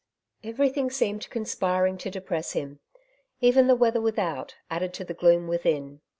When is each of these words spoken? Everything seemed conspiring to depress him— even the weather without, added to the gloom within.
Everything 0.43 0.89
seemed 0.89 1.29
conspiring 1.29 1.95
to 1.99 2.09
depress 2.09 2.53
him— 2.53 2.79
even 3.39 3.67
the 3.67 3.75
weather 3.75 4.01
without, 4.01 4.55
added 4.67 4.95
to 4.95 5.03
the 5.05 5.13
gloom 5.13 5.47
within. 5.47 6.01